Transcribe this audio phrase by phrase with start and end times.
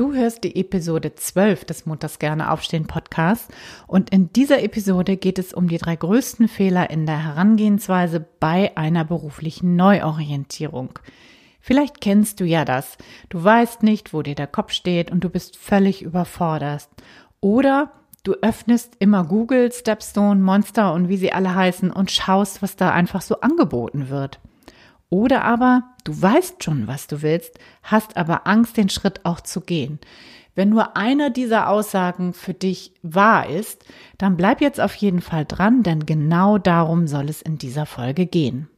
[0.00, 3.48] Du hörst die Episode 12 des Montags gerne aufstehen Podcasts
[3.86, 8.74] und in dieser Episode geht es um die drei größten Fehler in der Herangehensweise bei
[8.78, 10.98] einer beruflichen Neuorientierung.
[11.60, 12.96] Vielleicht kennst du ja das.
[13.28, 16.88] Du weißt nicht, wo dir der Kopf steht und du bist völlig überfordert.
[17.40, 17.92] Oder
[18.22, 22.90] du öffnest immer Google, Stepstone, Monster und wie sie alle heißen und schaust, was da
[22.90, 24.40] einfach so angeboten wird.
[25.12, 29.60] Oder aber du weißt schon, was du willst, hast aber Angst, den Schritt auch zu
[29.60, 29.98] gehen.
[30.54, 33.84] Wenn nur einer dieser Aussagen für dich wahr ist,
[34.18, 38.26] dann bleib jetzt auf jeden Fall dran, denn genau darum soll es in dieser Folge
[38.26, 38.68] gehen.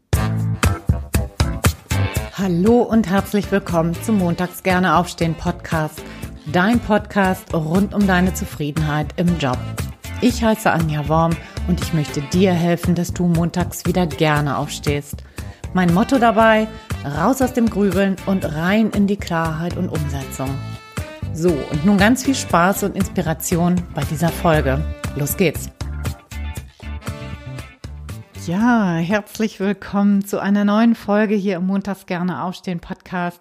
[2.39, 6.03] Hallo und herzlich willkommen zum Montags gerne aufstehen Podcast,
[6.51, 9.59] dein Podcast rund um deine Zufriedenheit im Job.
[10.23, 11.37] Ich heiße Anja Worm
[11.69, 15.25] und ich möchte dir helfen, dass du montags wieder gerne aufstehst.
[15.75, 16.69] Mein Motto dabei,
[17.03, 20.51] raus aus dem Grübeln und rein in die Klarheit und Umsetzung.
[21.33, 24.85] So, und nun ganz viel Spaß und Inspiration bei dieser Folge.
[25.17, 25.71] Los geht's!
[28.47, 33.41] Ja, herzlich willkommen zu einer neuen Folge hier im Montags gerne aufstehen Podcast.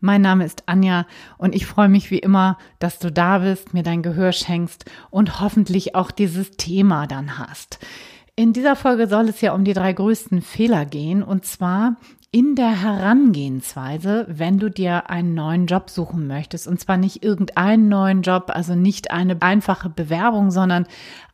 [0.00, 3.84] Mein Name ist Anja und ich freue mich wie immer, dass du da bist, mir
[3.84, 7.78] dein Gehör schenkst und hoffentlich auch dieses Thema dann hast.
[8.38, 11.96] In dieser Folge soll es ja um die drei größten Fehler gehen und zwar
[12.30, 16.68] in der Herangehensweise, wenn du dir einen neuen Job suchen möchtest.
[16.68, 20.86] Und zwar nicht irgendeinen neuen Job, also nicht eine einfache Bewerbung, sondern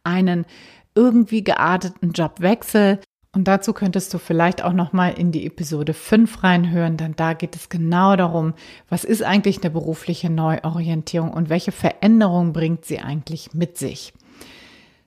[0.02, 0.46] einen
[0.94, 3.00] irgendwie gearteten Jobwechsel.
[3.34, 7.54] Und dazu könntest du vielleicht auch nochmal in die Episode 5 reinhören, denn da geht
[7.54, 8.54] es genau darum,
[8.88, 14.14] was ist eigentlich eine berufliche Neuorientierung und welche Veränderungen bringt sie eigentlich mit sich.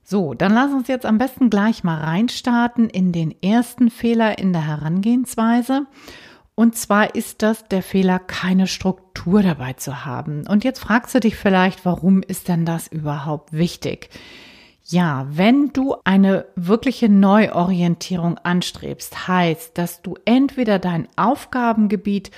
[0.09, 4.53] So, dann lass uns jetzt am besten gleich mal reinstarten in den ersten Fehler in
[4.53, 5.85] der Herangehensweise.
[6.55, 10.47] Und zwar ist das der Fehler, keine Struktur dabei zu haben.
[10.47, 14.09] Und jetzt fragst du dich vielleicht, warum ist denn das überhaupt wichtig?
[14.85, 22.31] Ja, wenn du eine wirkliche Neuorientierung anstrebst, heißt, dass du entweder dein Aufgabengebiet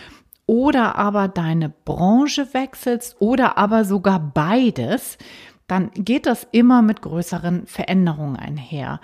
[0.48, 5.20] oder aber deine Branche wechselst oder aber sogar beides,
[5.70, 9.00] dann geht das immer mit größeren Veränderungen einher.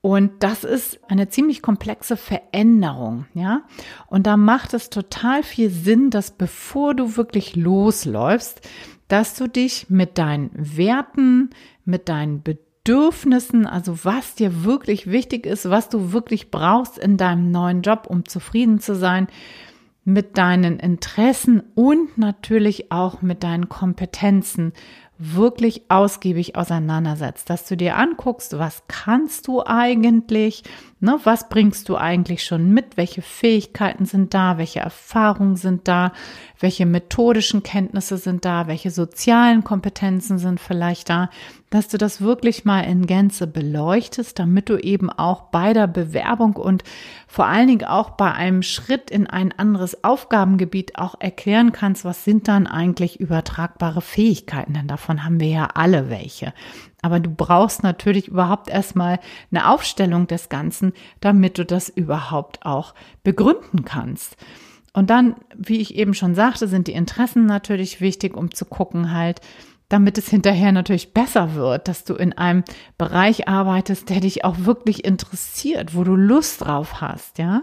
[0.00, 3.62] Und das ist eine ziemlich komplexe Veränderung, ja.
[4.06, 8.60] Und da macht es total viel Sinn, dass bevor du wirklich losläufst,
[9.08, 11.50] dass du dich mit deinen Werten,
[11.84, 17.50] mit deinen Bedürfnissen, also was dir wirklich wichtig ist, was du wirklich brauchst in deinem
[17.50, 19.26] neuen Job, um zufrieden zu sein,
[20.04, 24.72] mit deinen Interessen und natürlich auch mit deinen Kompetenzen
[25.18, 30.62] wirklich ausgiebig auseinandersetzt, dass du dir anguckst, was kannst du eigentlich,
[31.00, 36.12] ne, was bringst du eigentlich schon mit, welche Fähigkeiten sind da, welche Erfahrungen sind da,
[36.60, 41.30] welche methodischen Kenntnisse sind da, welche sozialen Kompetenzen sind vielleicht da,
[41.70, 46.54] dass du das wirklich mal in Gänze beleuchtest, damit du eben auch bei der Bewerbung
[46.54, 46.84] und
[47.26, 52.24] vor allen Dingen auch bei einem Schritt in ein anderes Aufgabengebiet auch erklären kannst, was
[52.24, 56.52] sind dann eigentlich übertragbare Fähigkeiten, denn davon haben wir ja alle welche.
[57.02, 59.18] Aber du brauchst natürlich überhaupt erstmal
[59.50, 64.36] eine Aufstellung des Ganzen, damit du das überhaupt auch begründen kannst.
[64.92, 69.12] Und dann, wie ich eben schon sagte, sind die Interessen natürlich wichtig, um zu gucken
[69.12, 69.42] halt,
[69.88, 72.64] damit es hinterher natürlich besser wird, dass du in einem
[72.98, 77.62] Bereich arbeitest, der dich auch wirklich interessiert, wo du Lust drauf hast, ja.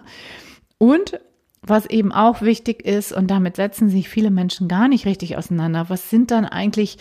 [0.78, 1.20] Und
[1.62, 5.86] was eben auch wichtig ist, und damit setzen sich viele Menschen gar nicht richtig auseinander,
[5.90, 6.98] was sind dann eigentlich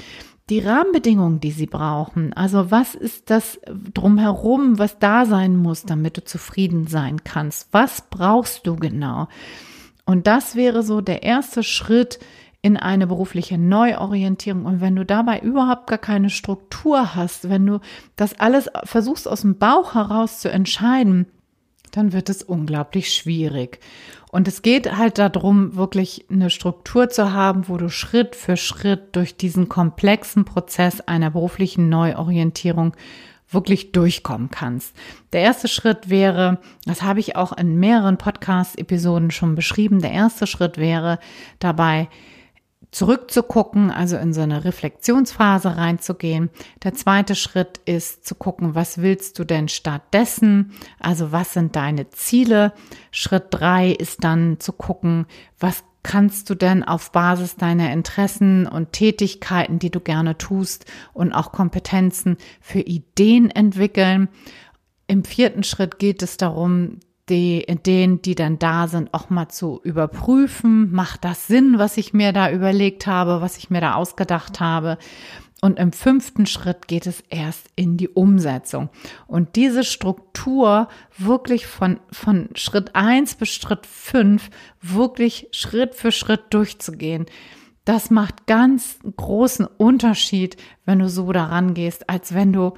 [0.50, 2.32] die Rahmenbedingungen, die sie brauchen?
[2.32, 3.60] Also was ist das
[3.94, 7.68] drumherum, was da sein muss, damit du zufrieden sein kannst?
[7.72, 9.28] Was brauchst du genau?
[10.04, 12.18] Und das wäre so der erste Schritt,
[12.62, 14.64] in eine berufliche Neuorientierung.
[14.64, 17.80] Und wenn du dabei überhaupt gar keine Struktur hast, wenn du
[18.14, 21.26] das alles versuchst aus dem Bauch heraus zu entscheiden,
[21.90, 23.80] dann wird es unglaublich schwierig.
[24.30, 29.14] Und es geht halt darum, wirklich eine Struktur zu haben, wo du Schritt für Schritt
[29.14, 32.94] durch diesen komplexen Prozess einer beruflichen Neuorientierung
[33.50, 34.96] wirklich durchkommen kannst.
[35.34, 40.46] Der erste Schritt wäre, das habe ich auch in mehreren Podcast-Episoden schon beschrieben, der erste
[40.46, 41.18] Schritt wäre
[41.58, 42.08] dabei,
[42.92, 46.50] zurückzugucken, also in so eine Reflexionsphase reinzugehen.
[46.84, 50.72] Der zweite Schritt ist zu gucken, was willst du denn stattdessen?
[51.00, 52.74] Also was sind deine Ziele?
[53.10, 55.26] Schritt drei ist dann zu gucken,
[55.58, 60.84] was kannst du denn auf Basis deiner Interessen und Tätigkeiten, die du gerne tust
[61.14, 64.28] und auch Kompetenzen für Ideen entwickeln?
[65.06, 66.98] Im vierten Schritt geht es darum,
[67.32, 70.92] die Ideen, die dann da sind, auch mal zu überprüfen.
[70.92, 74.98] Macht das Sinn, was ich mir da überlegt habe, was ich mir da ausgedacht habe?
[75.62, 78.90] Und im fünften Schritt geht es erst in die Umsetzung.
[79.26, 84.50] Und diese Struktur wirklich von, von Schritt eins bis Schritt fünf
[84.82, 87.26] wirklich Schritt für Schritt durchzugehen.
[87.84, 92.74] Das macht ganz großen Unterschied, wenn du so daran gehst, als wenn du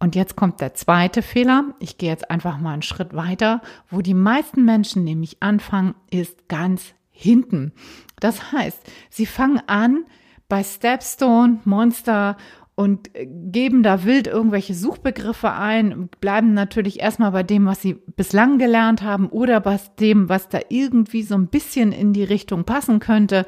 [0.00, 1.74] und jetzt kommt der zweite Fehler.
[1.80, 3.62] Ich gehe jetzt einfach mal einen Schritt weiter.
[3.90, 7.72] Wo die meisten Menschen nämlich anfangen, ist ganz hinten.
[8.20, 8.80] Das heißt,
[9.10, 10.04] sie fangen an
[10.48, 12.36] bei Stepstone, Monster
[12.76, 18.58] und geben da wild irgendwelche Suchbegriffe ein, bleiben natürlich erstmal bei dem, was sie bislang
[18.58, 23.00] gelernt haben oder bei dem, was da irgendwie so ein bisschen in die Richtung passen
[23.00, 23.46] könnte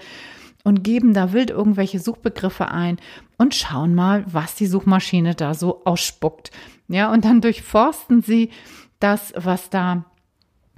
[0.65, 2.99] und geben da wild irgendwelche Suchbegriffe ein
[3.41, 6.51] und schauen mal, was die Suchmaschine da so ausspuckt.
[6.89, 8.51] Ja, und dann durchforsten sie
[8.99, 10.05] das, was da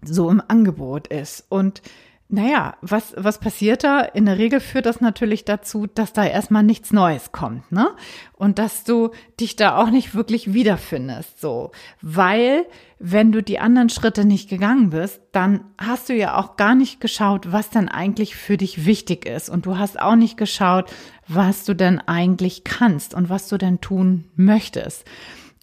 [0.00, 1.44] so im Angebot ist.
[1.48, 1.82] Und
[2.28, 4.00] naja, was, was passiert da?
[4.00, 7.88] In der Regel führt das natürlich dazu, dass da erstmal nichts Neues kommt, ne?
[8.32, 9.10] Und dass du
[9.40, 11.72] dich da auch nicht wirklich wiederfindest, so.
[12.00, 12.64] Weil,
[13.00, 17.00] wenn du die anderen Schritte nicht gegangen bist, dann hast du ja auch gar nicht
[17.00, 19.50] geschaut, was denn eigentlich für dich wichtig ist.
[19.50, 20.90] Und du hast auch nicht geschaut,
[21.34, 25.04] was du denn eigentlich kannst und was du denn tun möchtest.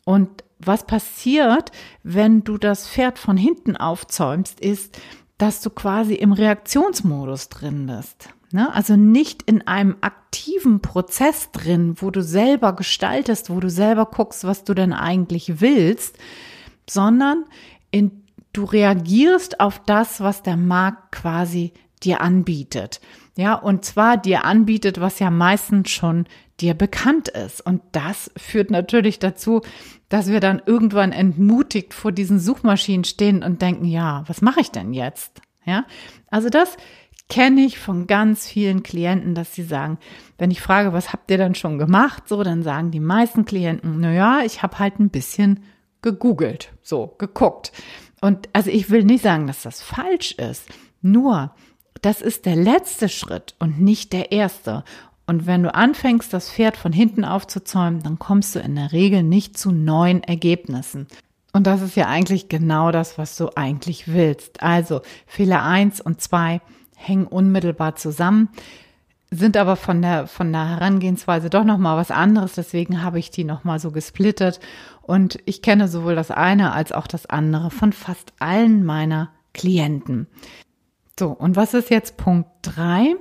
[0.06, 1.72] Und was passiert,
[2.04, 5.00] wenn du das Pferd von hinten aufzäumst, ist,
[5.38, 8.30] dass du quasi im Reaktionsmodus drin bist.
[8.52, 8.74] Ne?
[8.74, 14.44] Also nicht in einem aktiven Prozess drin, wo du selber gestaltest, wo du selber guckst,
[14.44, 16.18] was du denn eigentlich willst,
[16.90, 17.46] sondern
[17.92, 21.74] in, du reagierst auf das, was der Markt quasi
[22.04, 23.00] dir anbietet.
[23.40, 26.26] Ja, und zwar dir anbietet, was ja meistens schon
[26.60, 27.66] dir bekannt ist.
[27.66, 29.62] Und das führt natürlich dazu,
[30.10, 34.72] dass wir dann irgendwann entmutigt vor diesen Suchmaschinen stehen und denken, ja, was mache ich
[34.72, 35.42] denn jetzt?
[35.64, 35.86] Ja,
[36.30, 36.76] also das
[37.30, 40.00] kenne ich von ganz vielen Klienten, dass sie sagen,
[40.38, 44.02] wenn ich frage, was habt ihr dann schon gemacht, so, dann sagen die meisten Klienten,
[44.02, 45.64] na ja, ich habe halt ein bisschen
[46.02, 47.72] gegoogelt, so, geguckt.
[48.20, 50.68] Und also ich will nicht sagen, dass das falsch ist,
[51.02, 51.54] nur
[52.02, 54.84] das ist der letzte Schritt und nicht der erste.
[55.28, 59.22] Und wenn du anfängst, das Pferd von hinten aufzuzäumen, dann kommst du in der Regel
[59.22, 61.08] nicht zu neuen Ergebnissen.
[61.54, 64.64] Und das ist ja eigentlich genau das, was du eigentlich willst.
[64.64, 66.62] Also Fehler eins und zwei
[66.96, 68.50] hängen unmittelbar zusammen,
[69.32, 72.54] sind aber von der, von der Herangehensweise doch nochmal was anderes.
[72.54, 74.60] Deswegen habe ich die nochmal so gesplittet.
[75.02, 80.28] Und ich kenne sowohl das eine als auch das andere von fast allen meiner Klienten.
[81.20, 83.14] So, und was ist jetzt Punkt drei?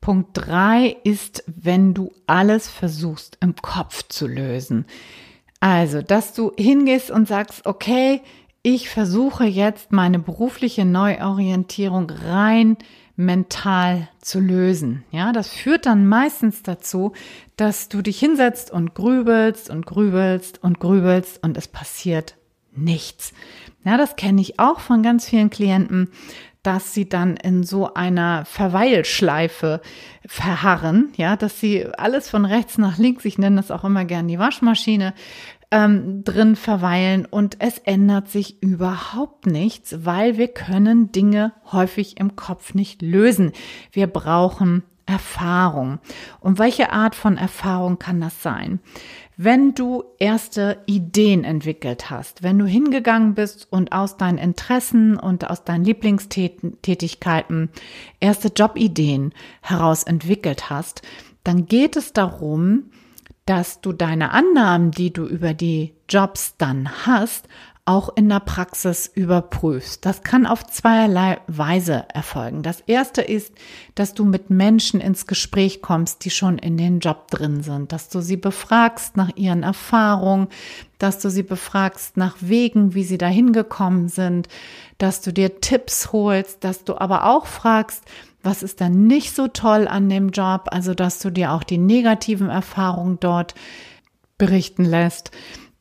[0.00, 4.84] Punkt drei ist, wenn du alles versuchst im Kopf zu lösen.
[5.58, 8.20] Also, dass du hingehst und sagst, okay,
[8.62, 12.76] ich versuche jetzt meine berufliche Neuorientierung rein
[13.16, 15.02] mental zu lösen.
[15.10, 17.12] Ja, das führt dann meistens dazu,
[17.56, 22.36] dass du dich hinsetzt und grübelst und grübelst und grübelst und es passiert
[22.76, 23.32] nichts.
[23.84, 26.10] Ja, das kenne ich auch von ganz vielen Klienten,
[26.66, 29.80] dass sie dann in so einer Verweilschleife
[30.26, 34.26] verharren, ja, dass sie alles von rechts nach links, ich nenne das auch immer gern
[34.26, 35.14] die Waschmaschine,
[35.70, 42.34] ähm, drin verweilen und es ändert sich überhaupt nichts, weil wir können Dinge häufig im
[42.34, 43.52] Kopf nicht lösen.
[43.92, 46.00] Wir brauchen Erfahrung.
[46.40, 48.80] Und welche Art von Erfahrung kann das sein?
[49.38, 55.48] Wenn du erste Ideen entwickelt hast, wenn du hingegangen bist und aus deinen Interessen und
[55.48, 57.70] aus deinen Lieblingstätigkeiten
[58.18, 61.02] erste Jobideen heraus entwickelt hast,
[61.44, 62.90] dann geht es darum,
[63.44, 67.46] dass du deine Annahmen, die du über die Jobs dann hast,
[67.86, 70.04] auch in der Praxis überprüfst.
[70.04, 72.64] Das kann auf zweierlei Weise erfolgen.
[72.64, 73.54] Das erste ist,
[73.94, 78.08] dass du mit Menschen ins Gespräch kommst, die schon in den Job drin sind, dass
[78.08, 80.48] du sie befragst nach ihren Erfahrungen,
[80.98, 84.48] dass du sie befragst nach Wegen, wie sie dahin gekommen sind,
[84.98, 88.02] dass du dir Tipps holst, dass du aber auch fragst,
[88.42, 91.78] was ist denn nicht so toll an dem Job, also dass du dir auch die
[91.78, 93.54] negativen Erfahrungen dort
[94.38, 95.30] berichten lässt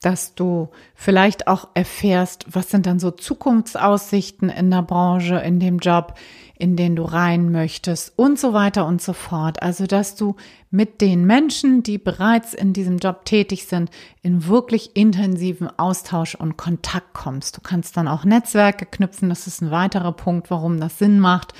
[0.05, 5.79] dass du vielleicht auch erfährst, was sind dann so Zukunftsaussichten in der Branche, in dem
[5.79, 6.13] Job,
[6.57, 9.63] in den du rein möchtest und so weiter und so fort.
[9.63, 10.35] Also, dass du
[10.69, 13.89] mit den Menschen, die bereits in diesem Job tätig sind,
[14.21, 17.57] in wirklich intensiven Austausch und Kontakt kommst.
[17.57, 19.29] Du kannst dann auch Netzwerke knüpfen.
[19.29, 21.53] Das ist ein weiterer Punkt, warum das Sinn macht.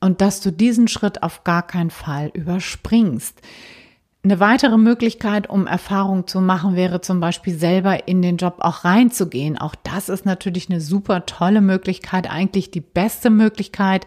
[0.00, 3.42] Und dass du diesen Schritt auf gar keinen Fall überspringst.
[4.22, 8.84] Eine weitere Möglichkeit, um Erfahrung zu machen, wäre zum Beispiel selber in den Job auch
[8.84, 9.56] reinzugehen.
[9.56, 14.04] Auch das ist natürlich eine super tolle Möglichkeit, eigentlich die beste Möglichkeit.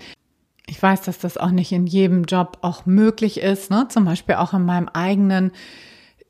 [0.68, 3.72] Ich weiß, dass das auch nicht in jedem Job auch möglich ist.
[3.72, 3.88] Ne?
[3.88, 5.52] Zum Beispiel auch in meinem eigenen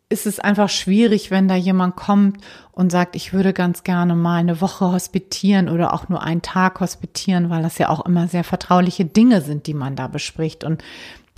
[0.10, 4.38] ist es einfach schwierig, wenn da jemand kommt und sagt, ich würde ganz gerne mal
[4.38, 8.44] eine Woche hospitieren oder auch nur einen Tag hospitieren, weil das ja auch immer sehr
[8.44, 10.64] vertrauliche Dinge sind, die man da bespricht.
[10.64, 10.84] Und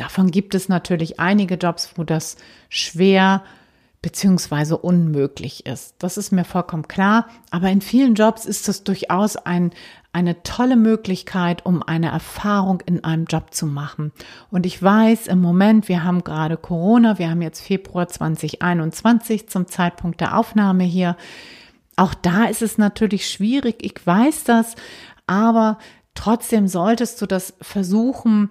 [0.02, 2.36] Davon gibt es natürlich einige Jobs, wo das
[2.70, 3.44] schwer
[4.02, 5.94] beziehungsweise unmöglich ist.
[6.00, 7.28] Das ist mir vollkommen klar.
[7.52, 9.70] Aber in vielen Jobs ist es durchaus ein,
[10.12, 14.12] eine tolle Möglichkeit, um eine Erfahrung in einem Job zu machen.
[14.50, 19.68] Und ich weiß im Moment, wir haben gerade Corona, wir haben jetzt Februar 2021 zum
[19.68, 21.16] Zeitpunkt der Aufnahme hier.
[21.96, 23.86] Auch da ist es natürlich schwierig.
[23.86, 24.74] Ich weiß das,
[25.28, 25.78] aber
[26.16, 28.50] trotzdem solltest du das versuchen,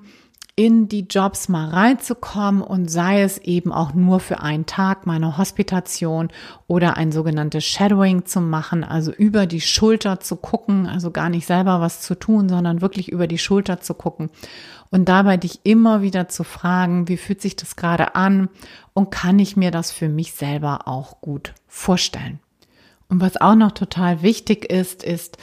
[0.61, 5.39] in die Jobs mal reinzukommen und sei es eben auch nur für einen Tag meine
[5.39, 6.29] Hospitation
[6.67, 11.47] oder ein sogenanntes Shadowing zu machen, also über die Schulter zu gucken, also gar nicht
[11.47, 14.29] selber was zu tun, sondern wirklich über die Schulter zu gucken
[14.91, 18.51] und dabei dich immer wieder zu fragen, wie fühlt sich das gerade an
[18.93, 22.39] und kann ich mir das für mich selber auch gut vorstellen.
[23.09, 25.39] Und was auch noch total wichtig ist, ist,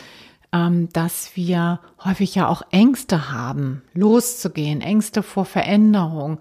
[0.52, 6.40] dass wir häufig ja auch Ängste haben, loszugehen, Ängste vor Veränderung.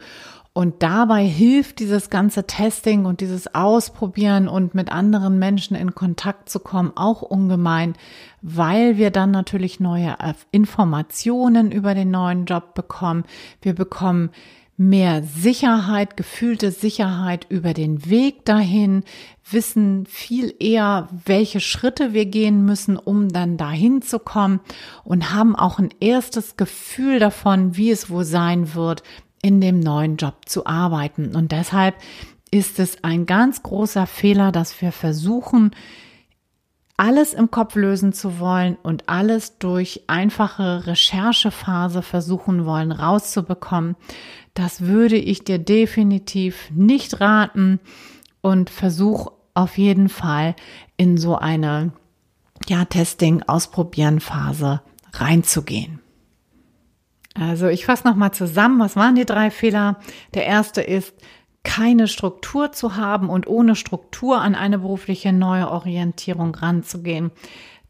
[0.53, 6.49] Und dabei hilft dieses ganze Testing und dieses Ausprobieren und mit anderen Menschen in Kontakt
[6.49, 7.93] zu kommen auch ungemein,
[8.41, 10.17] weil wir dann natürlich neue
[10.53, 13.25] Informationen über den neuen Job bekommen.
[13.61, 14.31] Wir bekommen
[14.77, 19.05] mehr Sicherheit, gefühlte Sicherheit über den Weg dahin,
[19.51, 24.61] wissen viel eher, welche Schritte wir gehen müssen, um dann dahin zu kommen
[25.05, 29.03] und haben auch ein erstes Gefühl davon, wie es wohl sein wird,
[29.43, 31.35] in dem neuen Job zu arbeiten.
[31.35, 31.95] Und deshalb
[32.51, 35.71] ist es ein ganz großer Fehler, dass wir versuchen,
[36.97, 43.97] alles im Kopf lösen zu wollen und alles durch einfache Recherchephase versuchen wollen rauszubekommen.
[44.55, 47.81] Das würde ich dir definitiv nicht raten
[48.41, 50.55] und versuch auf jeden Fall
[50.97, 51.93] in so eine
[52.67, 54.81] ja, Testing, Ausprobieren Phase
[55.13, 56.01] reinzugehen.
[57.35, 59.97] Also ich fasse nochmal zusammen, was waren die drei Fehler?
[60.33, 61.15] Der erste ist,
[61.67, 67.33] keine Struktur zu haben und ohne Struktur an eine berufliche Neuorientierung ranzugehen.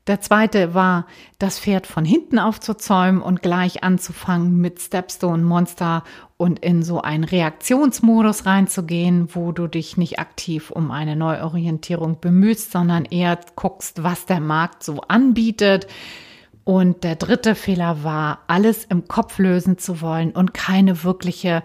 [0.06, 1.06] Der zweite war,
[1.38, 6.04] das Pferd von hinten aufzuzäumen und gleich anzufangen mit Stepstone Monster
[6.38, 12.72] und in so einen Reaktionsmodus reinzugehen, wo du dich nicht aktiv um eine Neuorientierung bemühst,
[12.72, 15.86] sondern eher guckst, was der Markt so anbietet.
[16.64, 21.62] Und der dritte Fehler war, alles im Kopf lösen zu wollen und keine wirkliche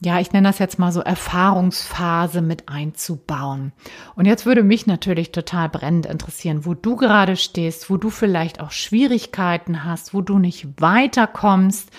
[0.00, 3.72] ja, ich nenne das jetzt mal so Erfahrungsphase mit einzubauen.
[4.14, 8.60] Und jetzt würde mich natürlich total brennend interessieren, wo du gerade stehst, wo du vielleicht
[8.60, 11.90] auch Schwierigkeiten hast, wo du nicht weiterkommst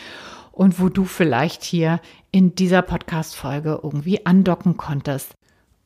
[0.51, 1.99] und wo du vielleicht hier
[2.31, 5.33] in dieser Podcast-Folge irgendwie andocken konntest.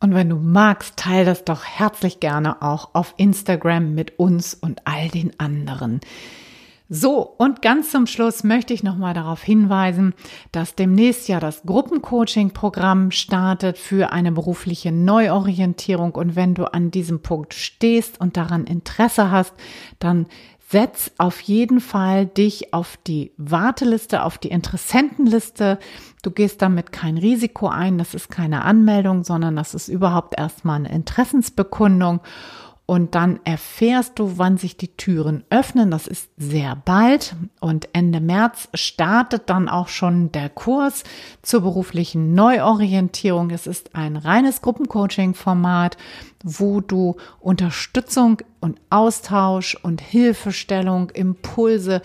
[0.01, 4.81] Und wenn du magst, teile das doch herzlich gerne auch auf Instagram mit uns und
[4.85, 6.01] all den anderen.
[6.93, 10.13] So, und ganz zum Schluss möchte ich nochmal darauf hinweisen,
[10.51, 16.11] dass demnächst ja das Gruppencoaching-Programm startet für eine berufliche Neuorientierung.
[16.11, 19.53] Und wenn du an diesem Punkt stehst und daran Interesse hast,
[19.99, 20.27] dann
[20.67, 25.79] setz auf jeden Fall dich auf die Warteliste, auf die Interessentenliste.
[26.23, 30.75] Du gehst damit kein Risiko ein, das ist keine Anmeldung, sondern das ist überhaupt erstmal
[30.75, 32.19] eine Interessensbekundung
[32.91, 35.91] und dann erfährst du, wann sich die Türen öffnen.
[35.91, 41.05] Das ist sehr bald und Ende März startet dann auch schon der Kurs
[41.41, 43.49] zur beruflichen Neuorientierung.
[43.51, 45.95] Es ist ein reines Gruppencoaching-Format,
[46.43, 52.01] wo du Unterstützung und Austausch und Hilfestellung, Impulse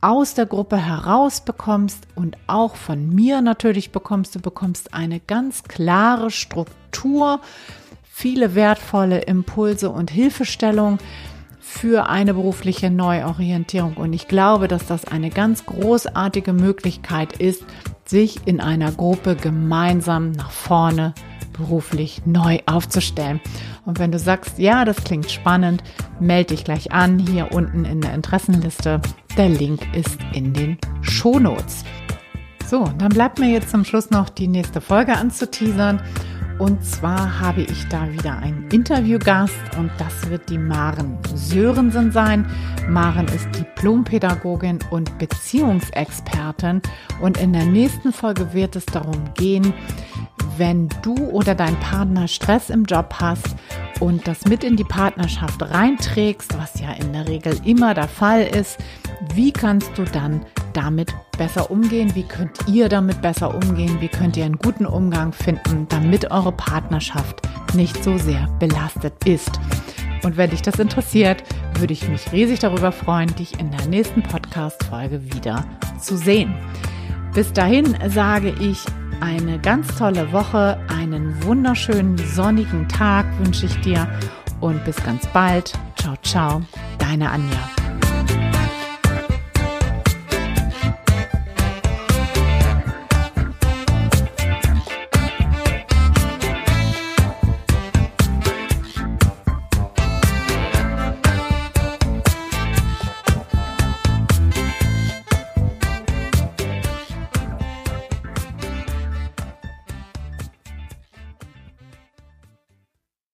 [0.00, 4.34] aus der Gruppe heraus bekommst und auch von mir natürlich bekommst.
[4.34, 7.40] Du bekommst eine ganz klare Struktur,
[8.16, 10.98] viele wertvolle Impulse und Hilfestellung
[11.58, 13.94] für eine berufliche Neuorientierung.
[13.94, 17.64] Und ich glaube, dass das eine ganz großartige Möglichkeit ist,
[18.04, 21.12] sich in einer Gruppe gemeinsam nach vorne
[21.54, 23.40] beruflich neu aufzustellen.
[23.84, 25.82] Und wenn du sagst, ja, das klingt spannend,
[26.20, 29.02] melde dich gleich an, hier unten in der Interessenliste.
[29.36, 31.84] Der Link ist in den Shownotes.
[32.64, 36.00] So, dann bleibt mir jetzt zum Schluss noch die nächste Folge anzuteasern.
[36.58, 42.46] Und zwar habe ich da wieder einen Interviewgast und das wird die Maren Sörensen sein.
[42.88, 46.80] Maren ist Diplompädagogin und Beziehungsexpertin
[47.20, 49.74] und in der nächsten Folge wird es darum gehen,
[50.56, 53.56] wenn du oder dein Partner Stress im Job hast
[53.98, 58.42] und das mit in die Partnerschaft reinträgst, was ja in der Regel immer der Fall
[58.42, 58.78] ist,
[59.34, 60.44] wie kannst du dann
[60.76, 62.14] damit besser umgehen?
[62.14, 64.00] Wie könnt ihr damit besser umgehen?
[64.00, 67.40] Wie könnt ihr einen guten Umgang finden, damit eure Partnerschaft
[67.74, 69.58] nicht so sehr belastet ist?
[70.22, 71.42] Und wenn dich das interessiert,
[71.78, 75.64] würde ich mich riesig darüber freuen, dich in der nächsten Podcast-Folge wieder
[76.00, 76.54] zu sehen.
[77.34, 78.84] Bis dahin sage ich
[79.20, 84.08] eine ganz tolle Woche, einen wunderschönen sonnigen Tag wünsche ich dir
[84.60, 85.72] und bis ganz bald.
[85.96, 86.62] Ciao, ciao,
[86.98, 87.83] deine Anja.